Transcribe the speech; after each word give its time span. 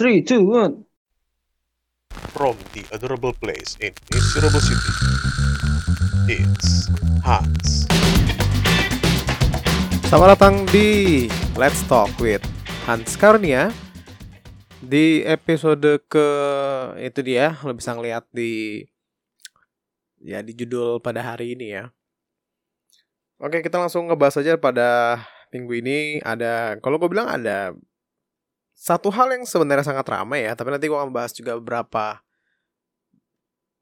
Three, 0.00 0.24
two, 0.24 0.48
one. 0.48 0.88
From 2.32 2.56
the 2.72 2.88
adorable 2.88 3.36
place 3.36 3.76
in 3.84 3.92
miserable 4.08 4.64
city, 4.64 4.92
it's 6.24 6.88
Hans. 7.20 7.84
Selamat 10.08 10.40
datang 10.40 10.64
di 10.72 11.28
Let's 11.52 11.84
Talk 11.84 12.08
with 12.16 12.40
Hans 12.88 13.12
Karnia 13.20 13.76
Di 14.80 15.20
episode 15.28 16.00
ke 16.08 16.28
itu 16.96 17.20
dia 17.20 17.60
Lo 17.60 17.76
bisa 17.76 17.92
ngeliat 17.92 18.24
di 18.32 18.80
Ya 20.16 20.40
di 20.40 20.56
judul 20.56 21.04
pada 21.04 21.20
hari 21.20 21.52
ini 21.52 21.76
ya 21.76 21.92
Oke 23.36 23.60
kita 23.60 23.76
langsung 23.76 24.08
ngebahas 24.08 24.40
aja 24.40 24.56
pada 24.56 25.20
minggu 25.52 25.76
ini 25.84 26.24
Ada 26.24 26.80
Kalau 26.80 26.96
gue 26.96 27.12
bilang 27.12 27.28
ada 27.28 27.76
Satu 28.80 29.12
hal 29.12 29.36
yang 29.36 29.44
sebenarnya 29.44 29.84
sangat 29.84 30.08
ramai 30.08 30.48
ya 30.48 30.56
Tapi 30.56 30.72
nanti 30.72 30.88
gue 30.88 30.96
akan 30.96 31.12
bahas 31.12 31.36
juga 31.36 31.52
beberapa 31.60 32.24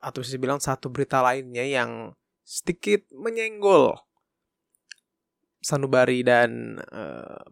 Atau 0.03 0.27
bisa 0.27 0.35
bilang 0.43 0.59
satu 0.59 0.91
berita 0.91 1.23
lainnya 1.23 1.63
yang 1.63 2.19
Sedikit 2.43 3.07
menyenggol 3.15 3.95
sanubari 5.59 6.23
dan 6.23 6.81
uh, 6.91 7.43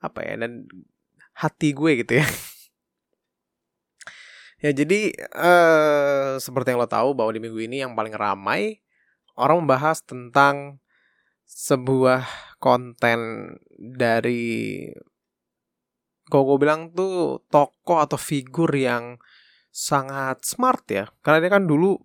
apa 0.00 0.20
ya 0.24 0.34
dan 0.40 0.64
hati 1.36 1.70
gue 1.70 2.02
gitu 2.02 2.18
ya. 2.18 2.26
ya 4.64 4.70
jadi 4.74 5.14
uh, 5.38 6.40
seperti 6.42 6.74
yang 6.74 6.82
lo 6.82 6.90
tahu 6.90 7.14
bahwa 7.14 7.30
di 7.30 7.40
minggu 7.42 7.60
ini 7.62 7.86
yang 7.86 7.94
paling 7.94 8.14
ramai 8.14 8.82
orang 9.38 9.62
membahas 9.62 10.02
tentang 10.02 10.82
sebuah 11.46 12.26
konten 12.58 13.54
dari 13.78 14.82
kalau 16.28 16.54
gue 16.54 16.68
bilang 16.68 16.92
tuh 16.92 17.42
tokoh 17.48 17.98
atau 18.04 18.20
figur 18.20 18.68
yang 18.72 19.16
sangat 19.68 20.44
smart 20.44 20.84
ya 20.88 21.04
karena 21.24 21.38
dia 21.44 21.52
kan 21.56 21.64
dulu 21.64 21.96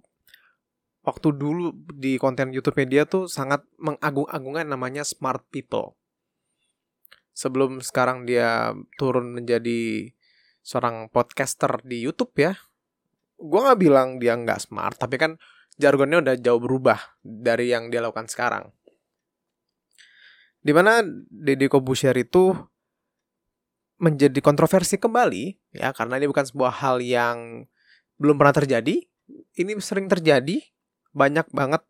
waktu 1.03 1.35
dulu 1.35 1.75
di 1.91 2.16
konten 2.16 2.55
YouTube 2.55 2.79
media 2.79 3.03
tuh 3.03 3.27
sangat 3.27 3.67
mengagung-agungkan 3.75 4.71
namanya 4.71 5.03
smart 5.03 5.44
people. 5.51 5.99
Sebelum 7.35 7.83
sekarang 7.83 8.23
dia 8.23 8.71
turun 8.95 9.35
menjadi 9.35 10.09
seorang 10.63 11.11
podcaster 11.11 11.83
di 11.83 12.07
YouTube 12.07 12.31
ya, 12.39 12.55
gue 13.35 13.59
nggak 13.59 13.79
bilang 13.83 14.16
dia 14.17 14.39
nggak 14.39 14.63
smart, 14.63 14.95
tapi 14.95 15.19
kan 15.19 15.35
jargonnya 15.75 16.23
udah 16.23 16.35
jauh 16.39 16.61
berubah 16.63 17.19
dari 17.19 17.73
yang 17.75 17.91
dia 17.91 17.99
lakukan 17.99 18.31
sekarang. 18.31 18.71
Di 20.63 20.71
mana 20.71 21.03
Deddy 21.27 21.67
Kobusier 21.67 22.16
itu 22.16 22.55
menjadi 24.03 24.43
kontroversi 24.43 24.99
kembali 24.99 25.71
ya 25.79 25.95
karena 25.95 26.19
ini 26.19 26.27
bukan 26.27 26.43
sebuah 26.43 26.83
hal 26.83 26.99
yang 26.99 27.63
belum 28.19 28.35
pernah 28.35 28.55
terjadi, 28.55 28.99
ini 29.55 29.71
sering 29.79 30.11
terjadi 30.11 30.59
banyak 31.15 31.47
banget 31.55 31.81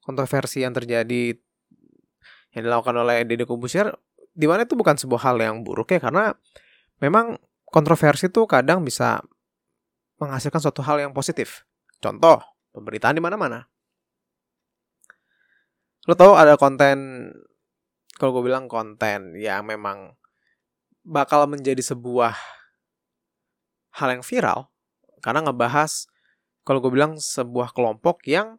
kontroversi 0.00 0.64
yang 0.64 0.72
terjadi 0.72 1.36
yang 2.56 2.62
dilakukan 2.64 2.96
oleh 2.96 3.28
Deddy 3.28 3.44
Kobusier 3.44 3.92
di 4.32 4.48
mana 4.48 4.64
itu 4.64 4.74
bukan 4.74 4.96
sebuah 4.96 5.20
hal 5.30 5.36
yang 5.38 5.60
buruk 5.62 5.92
ya 5.92 6.00
karena 6.00 6.32
memang 6.98 7.36
kontroversi 7.68 8.32
itu 8.32 8.46
kadang 8.48 8.80
bisa 8.82 9.20
menghasilkan 10.18 10.62
suatu 10.62 10.80
hal 10.86 11.02
yang 11.02 11.12
positif. 11.12 11.66
Contoh, 11.98 12.38
pemberitaan 12.70 13.18
di 13.18 13.22
mana-mana. 13.22 13.66
Lo 16.06 16.14
tau 16.14 16.38
ada 16.38 16.54
konten 16.54 17.30
kalau 18.14 18.38
gue 18.38 18.46
bilang 18.46 18.70
konten 18.70 19.34
yang 19.34 19.66
memang 19.66 20.14
bakal 21.04 21.44
menjadi 21.44 21.84
sebuah 21.84 22.32
hal 23.94 24.08
yang 24.18 24.24
viral 24.24 24.72
karena 25.20 25.44
ngebahas 25.44 26.08
kalau 26.64 26.80
gue 26.80 26.90
bilang 26.90 27.20
sebuah 27.20 27.76
kelompok 27.76 28.24
yang 28.24 28.56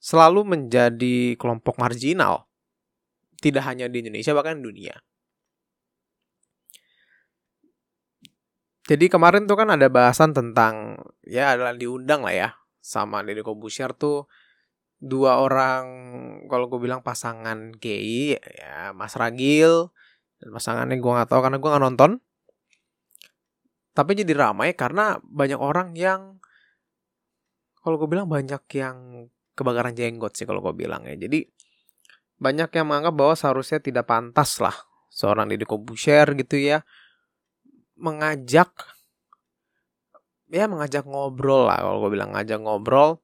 selalu 0.00 0.56
menjadi 0.56 1.36
kelompok 1.36 1.76
marginal. 1.76 2.48
Tidak 3.40 3.60
hanya 3.64 3.88
di 3.88 4.04
Indonesia, 4.04 4.36
bahkan 4.36 4.60
di 4.60 4.64
dunia. 4.68 4.94
Jadi 8.84 9.06
kemarin 9.06 9.46
tuh 9.46 9.54
kan 9.54 9.70
ada 9.70 9.86
bahasan 9.86 10.34
tentang, 10.34 10.98
ya 11.22 11.54
adalah 11.54 11.72
diundang 11.78 12.26
lah 12.26 12.34
ya, 12.34 12.48
sama 12.82 13.22
Deddy 13.22 13.46
Kobusier 13.46 13.94
tuh 13.94 14.26
dua 14.98 15.40
orang, 15.40 15.84
kalau 16.50 16.66
gue 16.66 16.80
bilang 16.82 17.00
pasangan 17.00 17.72
gay, 17.78 18.36
ya 18.36 18.90
Mas 18.92 19.14
Ragil, 19.14 19.88
dan 20.40 20.48
pasangannya 20.56 20.96
gue 20.96 21.12
gak 21.12 21.28
tahu 21.28 21.40
karena 21.44 21.58
gue 21.60 21.70
gak 21.70 21.84
nonton. 21.84 22.10
Tapi 23.92 24.10
jadi 24.16 24.32
ramai 24.32 24.72
karena 24.72 25.20
banyak 25.20 25.60
orang 25.60 25.92
yang 25.92 26.40
kalau 27.80 28.00
gue 28.00 28.08
bilang 28.08 28.28
banyak 28.28 28.64
yang 28.76 29.28
kebakaran 29.52 29.92
jenggot 29.92 30.32
sih 30.32 30.48
kalau 30.48 30.64
gue 30.64 30.72
bilang 30.72 31.04
ya. 31.04 31.16
Jadi 31.16 31.44
banyak 32.40 32.72
yang 32.72 32.86
menganggap 32.88 33.14
bahwa 33.14 33.34
seharusnya 33.36 33.84
tidak 33.84 34.08
pantas 34.08 34.56
lah 34.64 34.72
seorang 35.12 35.52
Deddy 35.52 35.68
Kobusier 35.68 36.24
gitu 36.32 36.56
ya 36.56 36.80
mengajak 38.00 38.72
ya 40.48 40.64
mengajak 40.64 41.04
ngobrol 41.04 41.68
lah 41.68 41.84
kalau 41.84 42.08
gue 42.08 42.16
bilang 42.16 42.32
ngajak 42.32 42.58
ngobrol 42.64 43.20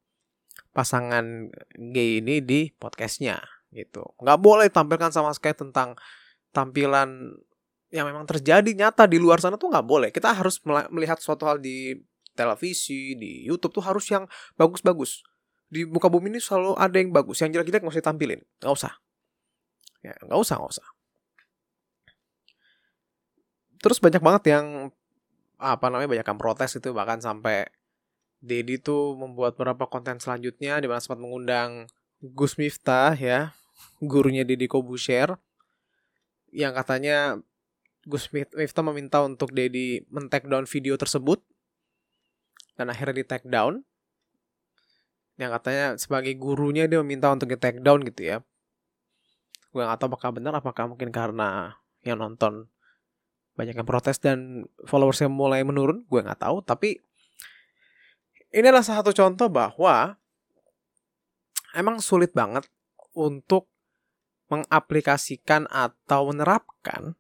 pasangan 0.77 1.49
gay 1.73 2.21
ini 2.21 2.45
di 2.45 2.69
podcastnya 2.77 3.41
gitu 3.73 4.05
nggak 4.21 4.39
boleh 4.39 4.69
tampilkan 4.69 5.09
sama 5.09 5.33
sekali 5.33 5.57
tentang 5.57 5.97
tampilan 6.57 7.37
yang 7.93 8.09
memang 8.09 8.25
terjadi 8.25 8.67
nyata 8.73 9.05
di 9.05 9.21
luar 9.21 9.45
sana 9.45 9.61
tuh 9.61 9.69
nggak 9.69 9.87
boleh 9.87 10.09
kita 10.09 10.33
harus 10.33 10.59
melihat 10.91 11.21
suatu 11.21 11.45
hal 11.45 11.61
di 11.61 12.01
televisi, 12.37 13.17
di 13.17 13.49
YouTube 13.49 13.73
tuh 13.81 13.83
harus 13.83 14.05
yang 14.13 14.29
bagus-bagus. 14.61 15.25
Di 15.67 15.89
muka 15.89 16.07
bumi 16.13 16.37
ini 16.37 16.39
selalu 16.39 16.77
ada 16.77 16.95
yang 17.01 17.11
bagus, 17.11 17.41
yang 17.43 17.51
jelek-jelek 17.51 17.83
nggak 17.83 17.95
usah 17.97 18.03
ditampilin, 18.05 18.41
nggak 18.61 18.75
usah. 18.77 18.93
Ya, 20.05 20.15
nggak 20.23 20.39
usah, 20.39 20.55
nggak 20.61 20.73
usah. 20.77 20.87
Terus 23.81 23.99
banyak 23.99 24.23
banget 24.23 24.43
yang 24.55 24.67
apa 25.57 25.89
namanya 25.89 26.13
banyak 26.13 26.27
yang 26.29 26.39
protes 26.39 26.77
itu 26.77 26.93
bahkan 26.93 27.19
sampai 27.19 27.65
Dedi 28.45 28.77
tuh 28.77 29.17
membuat 29.17 29.57
beberapa 29.57 29.89
konten 29.89 30.21
selanjutnya 30.21 30.79
di 30.79 30.87
mana 30.87 31.01
sempat 31.01 31.19
mengundang 31.19 31.89
Gus 32.21 32.61
Miftah 32.61 33.17
ya, 33.17 33.57
gurunya 33.99 34.45
Dedi 34.45 34.69
Kobusier 34.69 35.41
yang 36.57 36.73
katanya 36.73 37.37
Gus 38.09 38.33
Miftah 38.33 38.85
meminta 38.89 39.21
untuk 39.21 39.53
Dedi 39.53 40.01
men-take 40.09 40.49
down 40.49 40.65
video 40.65 40.97
tersebut. 40.97 41.45
Dan 42.81 42.89
akhirnya 42.89 43.21
di 43.21 43.25
take 43.29 43.45
down. 43.45 43.85
Yang 45.37 45.51
katanya 45.61 45.87
sebagai 46.01 46.33
gurunya 46.41 46.89
dia 46.89 47.05
meminta 47.05 47.29
untuk 47.29 47.53
di 47.53 47.61
take 47.61 47.85
down 47.85 48.01
gitu 48.09 48.25
ya. 48.25 48.37
Gue 49.69 49.85
gak 49.85 50.01
tahu 50.01 50.17
apakah 50.17 50.33
benar 50.33 50.57
apakah 50.57 50.89
mungkin 50.89 51.13
karena 51.13 51.77
yang 52.01 52.17
nonton 52.17 52.73
banyak 53.57 53.77
yang 53.77 53.89
protes 53.89 54.17
dan 54.21 54.69
followersnya 54.85 55.29
mulai 55.29 55.61
menurun 55.65 56.09
gue 56.09 56.21
nggak 56.25 56.41
tahu. 56.41 56.65
Tapi 56.65 56.97
ini 58.57 58.65
adalah 58.65 58.85
satu 58.85 59.13
contoh 59.13 59.53
bahwa 59.53 60.17
emang 61.77 62.01
sulit 62.01 62.33
banget 62.33 62.65
untuk 63.17 63.69
mengaplikasikan 64.47 65.67
atau 65.69 66.31
menerapkan 66.31 67.19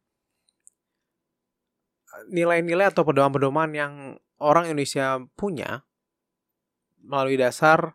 nilai-nilai 2.30 2.88
atau 2.88 3.04
pedoman-pedoman 3.04 3.70
yang 3.76 3.92
orang 4.40 4.70
Indonesia 4.70 5.20
punya 5.36 5.84
melalui 7.02 7.36
dasar 7.38 7.94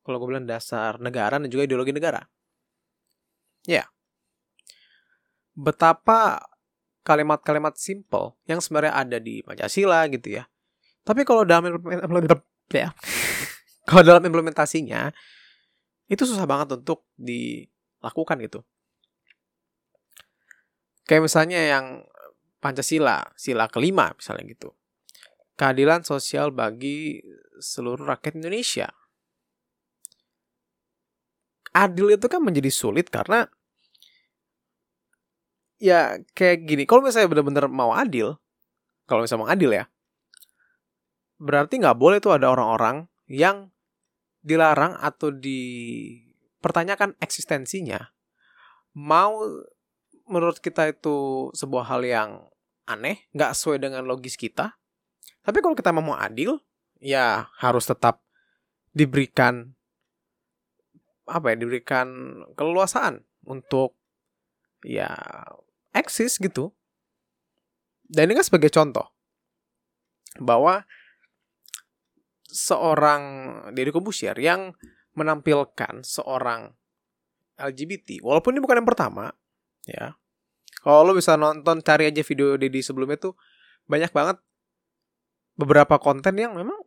kalau 0.00 0.16
gue 0.18 0.28
bilang 0.32 0.48
dasar 0.48 0.96
negara 0.98 1.36
dan 1.36 1.46
juga 1.52 1.68
ideologi 1.68 1.92
negara. 1.92 2.24
Ya. 3.68 3.84
Betapa 5.52 6.40
kalimat-kalimat 7.04 7.76
simple 7.76 8.38
yang 8.48 8.64
sebenarnya 8.64 8.96
ada 8.96 9.18
di 9.20 9.44
Pancasila 9.44 10.08
gitu 10.08 10.40
ya. 10.40 10.48
Tapi 11.04 11.24
kalau 11.28 11.44
dalam 11.44 11.68
ya, 12.72 12.90
kalau 13.88 14.02
dalam 14.02 14.24
implementasinya 14.24 15.12
itu 16.10 16.22
susah 16.26 16.48
banget 16.48 16.80
untuk 16.80 17.06
dilakukan 18.00 18.40
gitu. 18.42 18.60
Kayak 21.04 21.28
misalnya 21.28 21.60
yang 21.60 21.86
Pancasila, 22.60 23.24
sila 23.36 23.68
kelima 23.72 24.12
misalnya 24.16 24.44
gitu 24.52 24.74
keadilan 25.60 26.00
sosial 26.00 26.48
bagi 26.56 27.20
seluruh 27.60 28.08
rakyat 28.08 28.40
Indonesia. 28.40 28.88
Adil 31.76 32.16
itu 32.16 32.26
kan 32.32 32.40
menjadi 32.40 32.72
sulit 32.72 33.12
karena 33.12 33.44
ya 35.76 36.16
kayak 36.32 36.64
gini. 36.64 36.88
Kalau 36.88 37.04
misalnya 37.04 37.28
benar-benar 37.28 37.68
mau 37.68 37.92
adil, 37.92 38.40
kalau 39.04 39.28
misalnya 39.28 39.44
mau 39.44 39.52
adil 39.52 39.70
ya, 39.76 39.84
berarti 41.36 41.76
nggak 41.76 42.00
boleh 42.00 42.24
tuh 42.24 42.40
ada 42.40 42.48
orang-orang 42.48 43.04
yang 43.28 43.68
dilarang 44.40 44.96
atau 44.96 45.28
dipertanyakan 46.60 47.16
eksistensinya. 47.24 48.12
Mau 48.92 49.40
menurut 50.28 50.60
kita 50.60 50.92
itu 50.92 51.48
sebuah 51.56 51.88
hal 51.88 52.04
yang 52.04 52.30
aneh, 52.84 53.24
nggak 53.32 53.56
sesuai 53.56 53.80
dengan 53.80 54.04
logis 54.04 54.36
kita. 54.36 54.76
Tapi 55.40 55.64
kalau 55.64 55.72
kita 55.72 55.88
mau 55.88 56.12
adil, 56.20 56.60
ya 57.00 57.48
harus 57.56 57.88
tetap 57.88 58.20
diberikan 58.92 59.72
apa 61.24 61.56
ya, 61.56 61.64
diberikan 61.64 62.06
keleluasaan 62.52 63.24
untuk 63.48 63.96
ya 64.84 65.16
eksis 65.96 66.36
gitu. 66.36 66.76
Dan 68.04 68.28
ini 68.28 68.36
kan 68.36 68.44
sebagai 68.44 68.68
contoh 68.68 69.08
bahwa 70.36 70.84
seorang 72.50 73.22
Deddy 73.72 73.94
Kobusier 73.94 74.36
yang 74.36 74.76
menampilkan 75.14 76.06
seorang 76.06 76.70
LGBT, 77.60 78.24
walaupun 78.24 78.56
ini 78.56 78.60
bukan 78.64 78.80
yang 78.80 78.88
pertama, 78.88 79.30
ya. 79.84 80.16
Kalau 80.80 81.04
lo 81.04 81.12
bisa 81.12 81.36
nonton 81.36 81.84
cari 81.84 82.08
aja 82.08 82.24
video 82.24 82.56
Deddy 82.56 82.80
sebelumnya 82.80 83.20
tuh 83.20 83.36
banyak 83.84 84.08
banget 84.16 84.40
beberapa 85.60 86.00
konten 86.00 86.40
yang 86.40 86.56
memang 86.56 86.80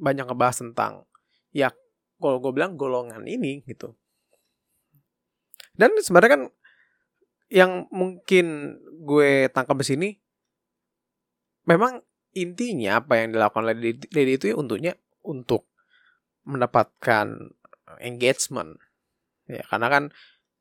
banyak 0.00 0.24
ngebahas 0.24 0.64
tentang 0.64 1.04
ya 1.52 1.68
kalau 2.16 2.40
gue 2.40 2.52
bilang 2.56 2.80
golongan 2.80 3.20
ini 3.28 3.60
gitu. 3.68 3.92
Dan 5.76 5.92
sebenarnya 6.00 6.32
kan 6.32 6.42
yang 7.52 7.90
mungkin 7.92 8.78
gue 9.04 9.52
tangkap 9.52 9.76
di 9.80 9.86
sini 9.86 10.08
memang 11.68 12.00
intinya 12.32 13.04
apa 13.04 13.20
yang 13.20 13.36
dilakukan 13.36 13.68
oleh 13.68 13.76
Deddy 14.00 14.32
itu 14.38 14.46
ya 14.48 14.56
untuknya 14.56 14.96
untuk 15.26 15.69
mendapatkan 16.44 17.52
engagement. 18.00 18.78
Ya, 19.50 19.66
karena 19.66 19.88
kan 19.90 20.04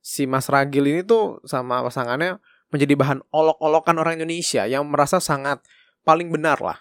si 0.02 0.26
Mas 0.26 0.50
Ragil 0.50 0.90
ini 0.90 1.02
tuh 1.06 1.44
sama 1.46 1.86
pasangannya 1.86 2.42
menjadi 2.70 2.94
bahan 2.98 3.20
olok-olokan 3.30 3.98
orang 3.98 4.22
Indonesia 4.22 4.66
yang 4.66 4.86
merasa 4.90 5.22
sangat 5.22 5.62
paling 6.06 6.30
benar 6.30 6.58
lah. 6.62 6.80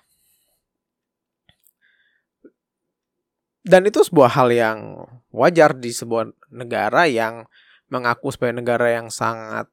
Dan 3.68 3.84
itu 3.84 4.00
sebuah 4.00 4.32
hal 4.32 4.48
yang 4.48 4.78
wajar 5.28 5.76
di 5.76 5.92
sebuah 5.92 6.32
negara 6.48 7.04
yang 7.04 7.44
mengaku 7.92 8.32
sebagai 8.32 8.64
negara 8.64 8.96
yang 8.96 9.12
sangat, 9.12 9.68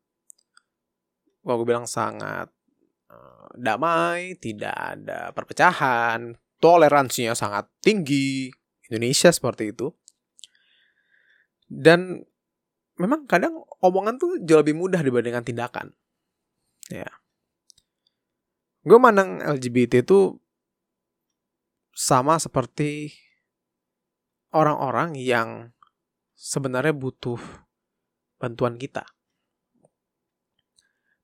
gua 1.40 1.56
gue 1.56 1.68
bilang 1.68 1.88
sangat 1.88 2.52
uh, 3.08 3.48
damai, 3.56 4.36
tidak 4.36 4.76
ada 4.76 5.32
perpecahan, 5.32 6.36
toleransinya 6.60 7.32
sangat 7.36 7.72
tinggi, 7.80 8.52
Indonesia 8.90 9.30
seperti 9.34 9.74
itu. 9.74 9.94
Dan 11.66 12.22
memang 12.96 13.26
kadang 13.26 13.66
omongan 13.82 14.22
tuh 14.22 14.38
jauh 14.46 14.62
lebih 14.62 14.78
mudah 14.78 15.02
dibandingkan 15.02 15.44
tindakan. 15.44 15.92
Ya. 16.88 17.10
Gue 18.86 19.02
mandang 19.02 19.42
LGBT 19.42 20.06
itu 20.06 20.38
sama 21.96 22.38
seperti 22.38 23.18
orang-orang 24.54 25.18
yang 25.18 25.74
sebenarnya 26.38 26.94
butuh 26.94 27.40
bantuan 28.38 28.78
kita. 28.78 29.08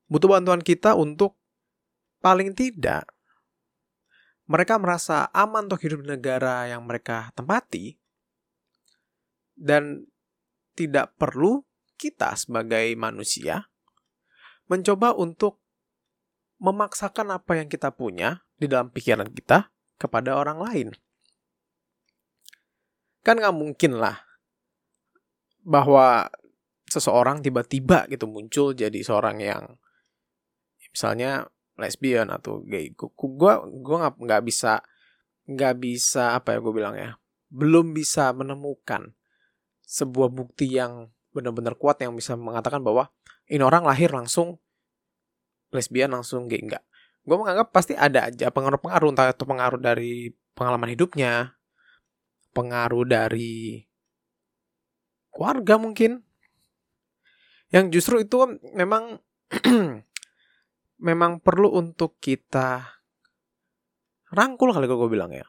Butuh 0.10 0.28
bantuan 0.28 0.60
kita 0.66 0.98
untuk 0.98 1.38
paling 2.20 2.58
tidak 2.58 3.08
mereka 4.52 4.76
merasa 4.76 5.32
aman 5.32 5.72
untuk 5.72 5.80
hidup 5.88 6.04
di 6.04 6.12
negara 6.12 6.68
yang 6.68 6.84
mereka 6.84 7.32
tempati 7.32 7.96
dan 9.56 10.04
tidak 10.76 11.16
perlu 11.16 11.64
kita 11.96 12.36
sebagai 12.36 12.92
manusia 13.00 13.72
mencoba 14.68 15.16
untuk 15.16 15.64
memaksakan 16.60 17.32
apa 17.40 17.64
yang 17.64 17.72
kita 17.72 17.96
punya 17.96 18.44
di 18.60 18.68
dalam 18.68 18.92
pikiran 18.92 19.32
kita 19.32 19.72
kepada 19.96 20.36
orang 20.36 20.60
lain. 20.60 20.88
Kan 23.24 23.40
nggak 23.40 23.56
mungkin 23.56 24.04
lah 24.04 24.20
bahwa 25.64 26.28
seseorang 26.92 27.40
tiba-tiba 27.40 28.04
gitu 28.12 28.28
muncul 28.28 28.76
jadi 28.76 29.00
seorang 29.00 29.40
yang 29.40 29.64
misalnya 30.92 31.48
lesbian 31.82 32.30
atau 32.30 32.62
gay. 32.64 32.94
Gue 32.94 33.54
gue 33.60 33.96
nggak 33.98 34.16
nggak 34.22 34.42
bisa 34.46 34.86
nggak 35.50 35.76
bisa 35.82 36.38
apa 36.38 36.56
ya 36.56 36.60
gue 36.62 36.74
bilang 36.74 36.96
ya 36.96 37.18
belum 37.52 37.92
bisa 37.92 38.32
menemukan 38.32 39.12
sebuah 39.84 40.32
bukti 40.32 40.72
yang 40.80 41.12
benar-benar 41.36 41.76
kuat 41.76 42.00
yang 42.00 42.16
bisa 42.16 42.40
mengatakan 42.40 42.80
bahwa 42.80 43.12
ini 43.52 43.60
orang 43.60 43.84
lahir 43.84 44.14
langsung 44.14 44.62
lesbian 45.74 46.16
langsung 46.16 46.48
gay 46.48 46.64
enggak 46.64 46.86
gue 47.28 47.36
menganggap 47.36 47.74
pasti 47.76 47.98
ada 47.98 48.32
aja 48.32 48.48
pengaruh-pengaruh 48.54 49.12
entah 49.12 49.34
itu 49.34 49.44
pengaruh 49.44 49.82
dari 49.82 50.32
pengalaman 50.56 50.96
hidupnya 50.96 51.60
pengaruh 52.52 53.08
dari 53.08 53.84
keluarga 55.32 55.80
mungkin. 55.80 56.22
Yang 57.72 57.86
justru 58.00 58.16
itu 58.28 58.60
memang 58.76 59.24
memang 61.02 61.42
perlu 61.42 61.74
untuk 61.74 62.22
kita 62.22 62.86
rangkul 64.32 64.72
kali 64.72 64.86
gue 64.86 65.10
bilang 65.12 65.34
ya. 65.34 65.44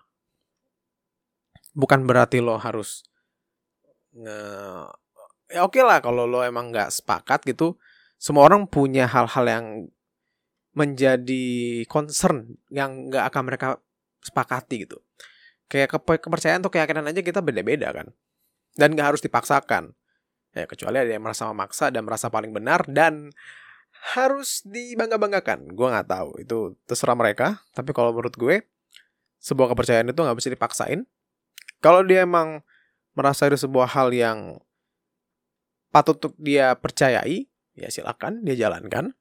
Bukan 1.76 2.08
berarti 2.08 2.40
lo 2.40 2.56
harus 2.56 3.04
nge 4.12 4.36
ya 5.52 5.64
oke 5.64 5.76
okay 5.76 5.84
lah 5.84 6.00
kalau 6.04 6.24
lo 6.28 6.40
emang 6.40 6.72
nggak 6.72 6.88
sepakat 6.90 7.44
gitu. 7.44 7.76
Semua 8.16 8.48
orang 8.48 8.64
punya 8.66 9.04
hal-hal 9.04 9.44
yang 9.46 9.66
menjadi 10.72 11.84
concern 11.84 12.56
yang 12.72 13.12
nggak 13.12 13.28
akan 13.28 13.42
mereka 13.44 13.68
sepakati 14.24 14.88
gitu. 14.88 14.98
Kayak 15.68 16.00
kepercayaan 16.00 16.64
atau 16.64 16.72
keyakinan 16.72 17.08
aja 17.08 17.20
kita 17.20 17.44
beda-beda 17.44 17.92
kan. 17.92 18.08
Dan 18.72 18.96
nggak 18.96 19.16
harus 19.16 19.22
dipaksakan. 19.24 19.92
Ya 20.52 20.68
kecuali 20.68 21.00
ada 21.00 21.08
yang 21.08 21.24
merasa 21.24 21.48
memaksa 21.48 21.88
dan 21.88 22.04
merasa 22.04 22.28
paling 22.28 22.52
benar 22.52 22.84
dan 22.88 23.32
harus 24.02 24.66
dibangga-banggakan. 24.66 25.70
Gue 25.78 25.86
nggak 25.86 26.10
tahu 26.10 26.30
itu 26.42 26.74
terserah 26.90 27.14
mereka. 27.14 27.62
Tapi 27.70 27.94
kalau 27.94 28.10
menurut 28.10 28.34
gue 28.34 28.66
sebuah 29.38 29.70
kepercayaan 29.70 30.10
itu 30.10 30.18
nggak 30.18 30.38
bisa 30.38 30.50
dipaksain. 30.50 31.06
Kalau 31.78 32.02
dia 32.02 32.26
emang 32.26 32.66
merasa 33.14 33.46
itu 33.46 33.54
sebuah 33.54 33.86
hal 33.94 34.10
yang 34.10 34.58
patut 35.94 36.18
untuk 36.18 36.34
dia 36.40 36.74
percayai, 36.74 37.46
ya 37.78 37.88
silakan 37.94 38.42
dia 38.42 38.58
jalankan. 38.58 39.14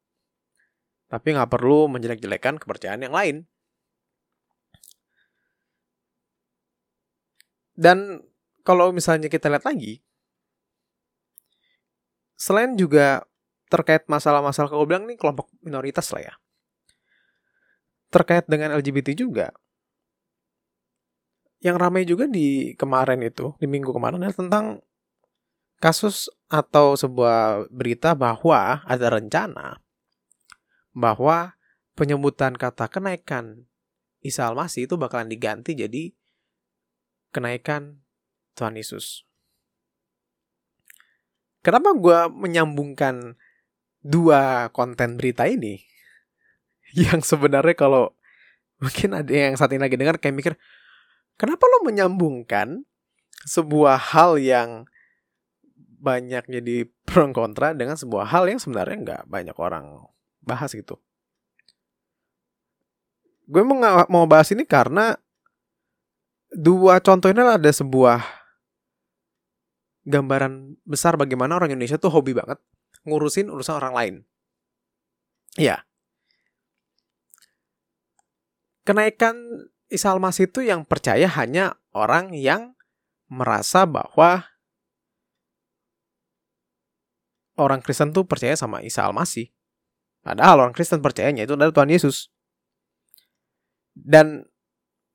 Tapi 1.11 1.27
nggak 1.37 1.51
perlu 1.51 1.85
menjelek-jelekan 1.91 2.57
kepercayaan 2.57 3.05
yang 3.05 3.13
lain. 3.13 3.45
Dan 7.77 8.21
kalau 8.61 8.93
misalnya 8.93 9.27
kita 9.27 9.50
lihat 9.50 9.65
lagi, 9.65 10.05
selain 12.38 12.77
juga 12.77 13.25
terkait 13.71 14.03
masalah-masalah 14.11 14.67
kalau 14.67 14.83
bilang 14.83 15.07
nih 15.07 15.15
kelompok 15.15 15.47
minoritas 15.63 16.11
lah 16.11 16.27
ya. 16.27 16.33
Terkait 18.11 18.43
dengan 18.51 18.75
LGBT 18.75 19.15
juga. 19.15 19.55
Yang 21.63 21.77
ramai 21.79 22.03
juga 22.03 22.27
di 22.27 22.75
kemarin 22.75 23.23
itu, 23.23 23.55
di 23.55 23.71
minggu 23.71 23.95
kemarin 23.95 24.19
adalah 24.19 24.35
tentang 24.35 24.65
kasus 25.79 26.27
atau 26.51 26.99
sebuah 26.99 27.71
berita 27.71 28.11
bahwa 28.13 28.83
ada 28.83 29.07
rencana 29.07 29.79
bahwa 30.91 31.55
penyebutan 31.95 32.53
kata 32.59 32.91
kenaikan 32.91 33.65
Isa 34.21 34.45
Al-Masih 34.45 34.85
itu 34.85 34.99
bakalan 34.99 35.31
diganti 35.31 35.73
jadi 35.73 36.13
kenaikan 37.33 38.05
Tuhan 38.53 38.77
Yesus. 38.77 39.25
Kenapa 41.65 41.93
gue 41.93 42.19
menyambungkan 42.29 43.37
dua 44.01 44.70
konten 44.74 45.17
berita 45.17 45.46
ini 45.46 45.81
yang 46.98 47.22
sebenarnya 47.22 47.77
kalau 47.77 48.13
mungkin 48.81 49.13
ada 49.13 49.29
yang 49.29 49.53
saat 49.55 49.72
ini 49.72 49.81
lagi 49.81 49.98
dengar 49.98 50.17
kayak 50.17 50.36
mikir 50.36 50.53
kenapa 51.38 51.62
lo 51.70 51.86
menyambungkan 51.86 52.84
sebuah 53.46 53.98
hal 54.13 54.41
yang 54.41 54.89
banyak 56.01 56.50
jadi 56.50 56.89
pro 57.05 57.29
kontra 57.29 57.77
dengan 57.77 57.93
sebuah 57.93 58.25
hal 58.25 58.50
yang 58.50 58.58
sebenarnya 58.58 58.98
nggak 59.05 59.22
banyak 59.29 59.53
orang 59.62 60.01
bahas 60.41 60.74
gitu. 60.74 60.98
Gue 63.46 63.62
mau 63.62 63.77
mau 64.10 64.25
bahas 64.25 64.50
ini 64.50 64.65
karena 64.65 65.13
dua 66.50 66.98
contoh 66.98 67.29
ini 67.29 67.46
ada 67.46 67.70
sebuah 67.70 68.25
gambaran 70.10 70.81
besar 70.81 71.13
bagaimana 71.13 71.62
orang 71.62 71.77
Indonesia 71.77 72.01
tuh 72.01 72.10
hobi 72.10 72.34
banget 72.34 72.58
ngurusin 73.08 73.50
urusan 73.50 73.77
orang 73.77 73.93
lain. 73.93 74.15
Iya. 75.58 75.84
Kenaikan 78.88 79.36
Isa 79.91 80.15
Almasih 80.15 80.50
itu 80.50 80.65
yang 80.65 80.88
percaya 80.88 81.27
hanya 81.27 81.77
orang 81.91 82.34
yang 82.34 82.74
merasa 83.27 83.86
bahwa 83.86 84.48
orang 87.60 87.84
Kristen 87.84 88.15
tuh 88.15 88.25
percaya 88.25 88.58
sama 88.58 88.81
Isa 88.81 89.05
Almasih. 89.05 89.51
Padahal 90.22 90.70
orang 90.70 90.75
Kristen 90.77 91.01
percayanya 91.01 91.46
itu 91.46 91.58
adalah 91.58 91.74
Tuhan 91.74 91.89
Yesus. 91.89 92.29
Dan 93.91 94.51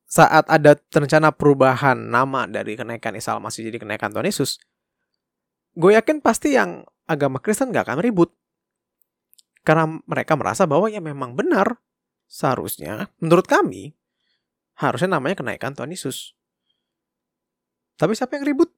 saat 0.07 0.47
ada 0.47 0.79
rencana 0.79 1.35
perubahan 1.35 1.99
nama 1.99 2.47
dari 2.47 2.79
kenaikan 2.79 3.19
Isa 3.19 3.35
Al-Masih 3.35 3.67
jadi 3.71 3.83
kenaikan 3.83 4.15
Tuhan 4.15 4.27
Yesus, 4.27 4.63
gue 5.75 5.93
yakin 5.99 6.23
pasti 6.23 6.55
yang 6.55 6.87
agama 7.07 7.39
Kristen 7.39 7.71
gak 7.71 7.87
akan 7.89 8.03
ribut. 8.03 8.35
Karena 9.67 9.99
mereka 10.07 10.39
merasa 10.39 10.67
bahwa 10.67 10.87
ya 10.87 11.03
memang 11.03 11.35
benar. 11.35 11.79
Seharusnya, 12.27 13.07
menurut 13.23 13.47
kami, 13.47 13.95
harusnya 14.83 15.15
namanya 15.15 15.39
kenaikan 15.39 15.79
Tuhan 15.79 15.95
Yesus. 15.95 16.35
Tapi 17.95 18.19
siapa 18.19 18.35
yang 18.35 18.47
ribut? 18.51 18.75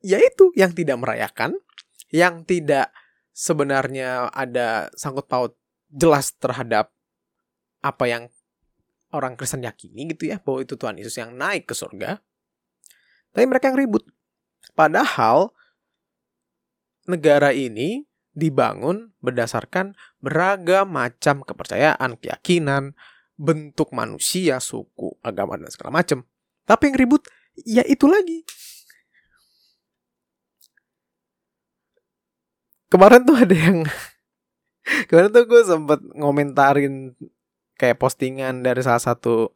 Yaitu 0.00 0.48
yang 0.56 0.72
tidak 0.72 0.96
merayakan, 0.96 1.60
yang 2.08 2.48
tidak 2.48 2.88
sebenarnya 3.36 4.32
ada 4.32 4.88
sangkut 4.96 5.28
paut 5.28 5.52
jelas 5.92 6.32
terhadap 6.40 6.88
apa 7.84 8.04
yang 8.08 8.24
orang 9.10 9.34
Kristen 9.34 9.64
yakini 9.64 10.10
gitu 10.14 10.30
ya 10.30 10.38
bahwa 10.38 10.62
itu 10.62 10.74
Tuhan 10.78 10.96
Yesus 10.98 11.18
yang 11.18 11.34
naik 11.34 11.68
ke 11.70 11.74
surga. 11.74 12.18
Tapi 13.30 13.44
mereka 13.46 13.70
yang 13.70 13.78
ribut. 13.78 14.06
Padahal 14.74 15.54
negara 17.10 17.50
ini 17.50 18.06
dibangun 18.30 19.10
berdasarkan 19.18 19.98
beragam 20.22 20.86
macam 20.86 21.42
kepercayaan, 21.42 22.14
keyakinan, 22.16 22.94
bentuk 23.34 23.90
manusia, 23.90 24.62
suku, 24.62 25.18
agama 25.20 25.58
dan 25.58 25.68
segala 25.72 26.00
macam. 26.00 26.22
Tapi 26.64 26.92
yang 26.92 26.96
ribut 26.96 27.22
ya 27.66 27.82
itu 27.84 28.06
lagi. 28.06 28.46
Kemarin 32.90 33.22
tuh 33.22 33.36
ada 33.38 33.54
yang 33.54 33.86
kemarin 35.10 35.30
tuh 35.30 35.46
gue 35.46 35.62
sempet 35.62 36.00
ngomentarin 36.14 37.14
kayak 37.78 37.96
postingan 37.96 38.66
dari 38.66 38.82
salah 38.82 39.00
satu 39.00 39.54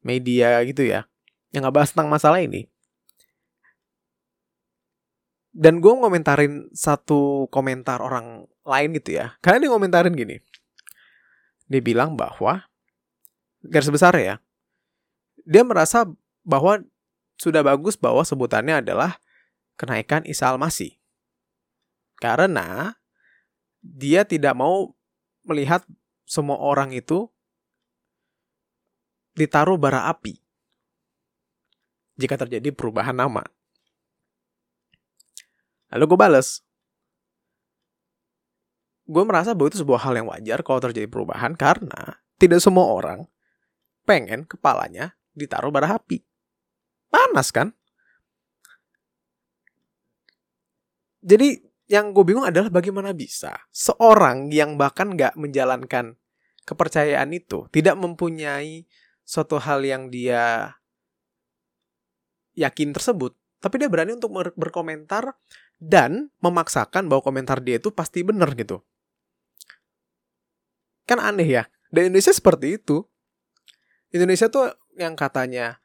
media 0.00 0.62
gitu 0.62 0.86
ya 0.86 1.04
yang 1.50 1.66
ngebahas 1.66 1.90
tentang 1.92 2.08
masalah 2.08 2.38
ini 2.38 2.70
dan 5.58 5.82
gue 5.82 5.90
ngomentarin 5.90 6.70
satu 6.70 7.50
komentar 7.50 7.98
orang 7.98 8.46
lain 8.62 8.94
gitu 9.02 9.18
ya. 9.18 9.34
Karena 9.42 9.66
dia 9.66 9.70
ngomentarin 9.74 10.14
gini. 10.14 10.38
Dia 11.66 11.82
bilang 11.82 12.14
bahwa 12.14 12.70
garis 13.66 13.90
besar 13.90 14.14
ya 14.14 14.38
dia 15.48 15.64
merasa 15.64 16.04
bahwa 16.44 16.84
sudah 17.40 17.64
bagus 17.64 17.96
bahwa 17.96 18.20
sebutannya 18.20 18.84
adalah 18.84 19.16
kenaikan 19.80 20.20
Isa 20.28 20.52
Al-Masih. 20.52 21.00
Karena 22.20 23.00
dia 23.80 24.28
tidak 24.28 24.52
mau 24.52 24.92
melihat 25.48 25.88
semua 26.28 26.60
orang 26.60 26.92
itu 26.92 27.32
ditaruh 29.32 29.80
bara 29.80 30.12
api. 30.12 30.36
Jika 32.20 32.36
terjadi 32.36 32.68
perubahan 32.76 33.16
nama. 33.16 33.48
Lalu 35.94 36.04
gue 36.14 36.18
bales. 36.18 36.60
Gue 39.08 39.24
merasa 39.24 39.56
bahwa 39.56 39.72
itu 39.72 39.80
sebuah 39.80 40.04
hal 40.04 40.20
yang 40.20 40.28
wajar 40.28 40.60
kalau 40.60 40.80
terjadi 40.84 41.08
perubahan 41.08 41.56
karena 41.56 42.20
tidak 42.36 42.60
semua 42.60 42.92
orang 42.92 43.24
pengen 44.04 44.44
kepalanya 44.44 45.16
ditaruh 45.32 45.72
bara 45.72 45.96
api. 45.96 46.20
Panas 47.08 47.48
kan? 47.48 47.72
Jadi 51.24 51.60
yang 51.88 52.12
gue 52.12 52.20
bingung 52.20 52.44
adalah 52.44 52.68
bagaimana 52.68 53.16
bisa 53.16 53.56
seorang 53.72 54.52
yang 54.52 54.76
bahkan 54.76 55.16
gak 55.16 55.32
menjalankan 55.40 56.20
kepercayaan 56.68 57.32
itu 57.32 57.64
tidak 57.72 57.96
mempunyai 57.96 58.84
suatu 59.24 59.56
hal 59.56 59.80
yang 59.80 60.12
dia 60.12 60.76
yakin 62.52 62.92
tersebut, 62.92 63.32
tapi 63.58 63.82
dia 63.82 63.90
berani 63.90 64.14
untuk 64.14 64.30
ber 64.30 64.54
berkomentar 64.54 65.34
dan 65.78 66.30
memaksakan 66.42 67.06
bahwa 67.06 67.22
komentar 67.22 67.58
dia 67.62 67.78
itu 67.78 67.90
pasti 67.94 68.22
benar 68.22 68.54
gitu. 68.54 68.82
Kan 71.06 71.18
aneh 71.22 71.46
ya. 71.46 71.64
Dan 71.88 72.12
Indonesia 72.12 72.34
seperti 72.34 72.78
itu. 72.78 73.06
Indonesia 74.12 74.48
tuh 74.48 74.72
yang 74.96 75.14
katanya 75.14 75.78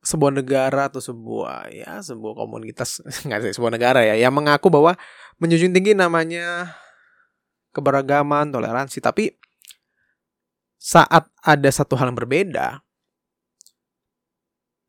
sebuah 0.00 0.32
negara 0.32 0.88
atau 0.88 0.98
sebuah 0.98 1.68
ya 1.70 2.00
sebuah 2.00 2.32
komunitas 2.32 3.04
nggak 3.28 3.40
sih 3.44 3.52
sebuah 3.52 3.76
negara 3.76 4.00
ya 4.00 4.16
yang 4.16 4.32
mengaku 4.32 4.72
bahwa 4.72 4.96
menjunjung 5.36 5.76
tinggi 5.76 5.92
namanya 5.92 6.72
keberagaman 7.76 8.48
toleransi 8.48 8.98
tapi 9.04 9.36
saat 10.80 11.28
ada 11.44 11.68
satu 11.68 11.92
hal 12.00 12.08
yang 12.08 12.16
berbeda, 12.16 12.80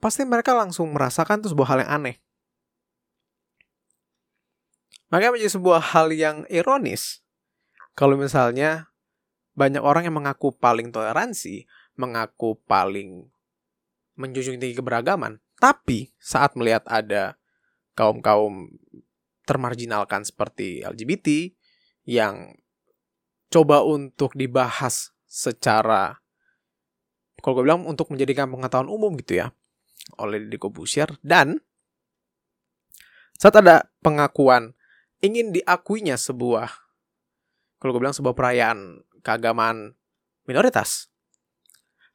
pasti 0.01 0.25
mereka 0.25 0.58
langsung 0.58 0.91
merasakan 0.91 1.46
itu 1.46 1.53
sebuah 1.53 1.70
hal 1.77 1.79
yang 1.86 1.91
aneh. 1.93 2.15
Makanya 5.13 5.38
menjadi 5.38 5.53
sebuah 5.53 5.81
hal 5.93 6.08
yang 6.15 6.38
ironis 6.50 7.22
kalau 7.93 8.15
misalnya 8.15 8.89
banyak 9.51 9.84
orang 9.84 10.08
yang 10.08 10.15
mengaku 10.15 10.55
paling 10.55 10.89
toleransi, 10.89 11.67
mengaku 12.00 12.55
paling 12.63 13.27
menjunjung 14.15 14.58
tinggi 14.58 14.79
keberagaman, 14.79 15.43
tapi 15.60 16.15
saat 16.17 16.55
melihat 16.55 16.88
ada 16.88 17.36
kaum-kaum 17.93 18.72
termarginalkan 19.43 20.24
seperti 20.24 20.81
LGBT 20.88 21.51
yang 22.08 22.55
coba 23.51 23.84
untuk 23.84 24.31
dibahas 24.34 25.12
secara 25.27 26.24
kalau 27.43 27.60
gue 27.60 27.63
bilang 27.67 27.84
untuk 27.84 28.08
menjadikan 28.13 28.48
pengetahuan 28.48 28.88
umum 28.88 29.12
gitu 29.20 29.43
ya 29.43 29.51
oleh 30.17 30.46
Deddy 30.46 30.58
Kobusier 30.58 31.17
dan 31.22 31.62
saat 33.38 33.58
ada 33.58 33.89
pengakuan 34.05 34.77
ingin 35.22 35.53
diakuinya 35.53 36.17
sebuah 36.17 36.70
kalau 37.81 37.98
gue 37.98 38.01
bilang 38.01 38.17
sebuah 38.17 38.36
perayaan 38.38 39.01
keagamaan 39.25 39.98
minoritas 40.46 41.10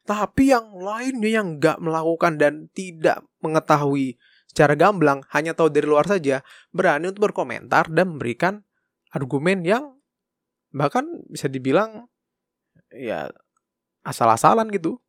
tapi 0.07 0.55
yang 0.55 0.71
lainnya 0.79 1.43
yang 1.43 1.59
nggak 1.59 1.83
melakukan 1.83 2.39
dan 2.39 2.71
tidak 2.71 3.27
mengetahui 3.43 4.15
secara 4.47 4.73
gamblang 4.79 5.21
hanya 5.35 5.51
tahu 5.51 5.67
dari 5.67 5.83
luar 5.83 6.07
saja 6.07 6.39
berani 6.71 7.11
untuk 7.11 7.27
berkomentar 7.29 7.91
dan 7.91 8.15
memberikan 8.15 8.63
argumen 9.11 9.67
yang 9.67 9.99
bahkan 10.71 11.03
bisa 11.27 11.51
dibilang 11.51 12.07
ya 12.91 13.31
asal-asalan 14.07 14.71
gitu. 14.71 14.99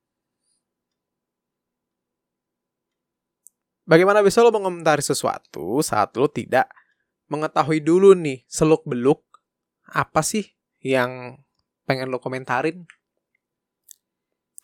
Bagaimana 3.89 4.21
bisa 4.21 4.45
lo 4.45 4.53
mengomentari 4.53 5.01
sesuatu 5.01 5.81
saat 5.81 6.13
lo 6.21 6.29
tidak 6.29 6.69
mengetahui 7.33 7.81
dulu 7.81 8.13
nih 8.13 8.45
seluk-beluk 8.45 9.25
apa 9.89 10.21
sih 10.21 10.45
yang 10.85 11.41
pengen 11.89 12.13
lo 12.13 12.21
komentarin? 12.21 12.85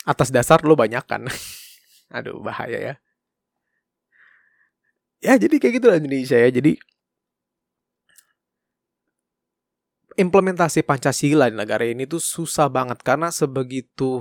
Atas 0.04 0.28
dasar 0.28 0.60
lo 0.60 0.76
banyak 0.76 1.00
kan. 1.08 1.24
Aduh 2.20 2.44
bahaya 2.44 2.76
ya. 2.76 2.94
Ya 5.24 5.40
jadi 5.40 5.56
kayak 5.56 5.80
gitu 5.80 5.86
lah 5.88 5.96
Indonesia 5.96 6.36
ya. 6.36 6.52
Jadi 6.52 6.76
implementasi 10.20 10.84
Pancasila 10.84 11.48
di 11.48 11.56
negara 11.56 11.88
ini 11.88 12.04
tuh 12.04 12.20
susah 12.20 12.68
banget 12.68 13.00
karena 13.00 13.32
sebegitu 13.32 14.20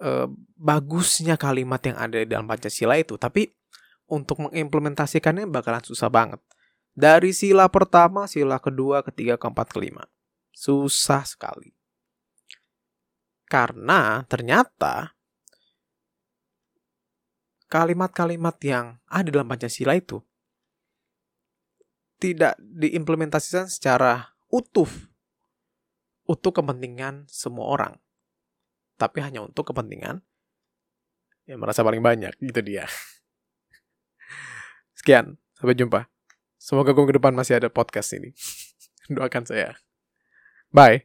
uh, 0.00 0.26
bagusnya 0.56 1.36
kalimat 1.36 1.80
yang 1.84 1.96
ada 1.96 2.16
di 2.20 2.26
dalam 2.28 2.48
Pancasila 2.48 2.96
itu, 2.96 3.14
tapi 3.20 3.48
untuk 4.10 4.50
mengimplementasikannya 4.50 5.46
bakalan 5.46 5.84
susah 5.84 6.10
banget. 6.10 6.40
Dari 6.90 7.30
sila 7.30 7.70
pertama, 7.70 8.26
sila 8.26 8.58
kedua, 8.58 9.06
ketiga, 9.06 9.38
keempat, 9.38 9.70
kelima. 9.70 10.04
Susah 10.50 11.22
sekali. 11.22 11.70
Karena 13.46 14.26
ternyata 14.26 15.14
kalimat-kalimat 17.70 18.58
yang 18.66 18.98
ada 19.06 19.30
dalam 19.30 19.46
Pancasila 19.46 19.94
itu 19.94 20.18
tidak 22.20 22.58
diimplementasikan 22.60 23.70
secara 23.70 24.34
utuh 24.52 24.90
untuk 26.28 26.58
kepentingan 26.58 27.24
semua 27.30 27.66
orang. 27.70 27.94
Tapi 29.00 29.24
hanya 29.24 29.40
untuk 29.40 29.72
kepentingan 29.72 30.20
yang 31.48 31.56
merasa 31.56 31.80
paling 31.80 32.04
banyak, 32.04 32.36
gitu 32.36 32.60
dia. 32.60 32.84
Sekian, 35.00 35.40
sampai 35.56 35.72
jumpa. 35.72 36.12
Semoga 36.60 36.92
ke 36.92 37.16
depan 37.16 37.32
masih 37.32 37.56
ada 37.56 37.72
podcast 37.72 38.12
ini. 38.12 38.36
Doakan 39.16 39.48
saya. 39.48 39.80
Bye. 40.68 40.98